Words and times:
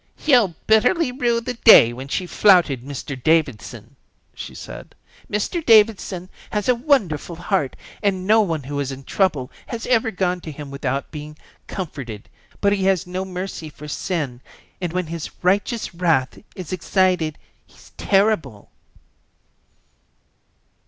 "She'll 0.17 0.55
bitterly 0.65 1.11
rue 1.11 1.41
the 1.41 1.53
day 1.53 1.93
when 1.93 2.07
she 2.07 2.25
flouted 2.25 2.81
Mr 2.81 3.13
Davidson," 3.21 3.95
she 4.33 4.55
said. 4.55 4.95
"Mr 5.31 5.63
Davidson 5.63 6.27
has 6.49 6.67
a 6.67 6.73
wonderful 6.73 7.35
heart 7.35 7.75
and 8.01 8.25
no 8.25 8.41
one 8.41 8.63
who 8.63 8.79
is 8.79 8.91
in 8.91 9.03
trouble 9.03 9.51
has 9.67 9.85
ever 9.85 10.09
gone 10.09 10.41
to 10.41 10.51
him 10.51 10.71
without 10.71 11.11
being 11.11 11.37
comforted, 11.67 12.29
but 12.61 12.73
he 12.73 12.85
has 12.85 13.05
no 13.05 13.23
mercy 13.23 13.69
for 13.69 13.87
sin, 13.87 14.41
and 14.81 14.91
when 14.91 15.05
his 15.05 15.29
righteous 15.43 15.93
wrath 15.93 16.39
is 16.55 16.73
excited 16.73 17.37
he's 17.67 17.91
terrible." 17.95 18.71